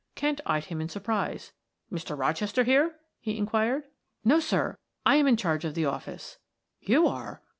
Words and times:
Kent 0.15 0.41
eyed 0.47 0.63
him 0.63 0.81
in 0.81 0.89
surprise. 0.89 1.51
"Mr. 1.93 2.17
Rochester 2.17 2.63
here?" 2.63 2.95
he 3.19 3.37
inquired. 3.37 3.83
"No, 4.25 4.39
sir. 4.39 4.79
It 5.05 5.09
am 5.11 5.27
in 5.27 5.37
charge 5.37 5.63
of 5.63 5.75
the 5.75 5.85
office." 5.85 6.39
"You 6.79 7.05
are!" 7.07 7.43